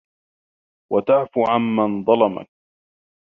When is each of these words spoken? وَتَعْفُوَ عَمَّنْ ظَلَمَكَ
وَتَعْفُوَ 0.93 1.45
عَمَّنْ 1.49 2.03
ظَلَمَكَ 2.05 2.47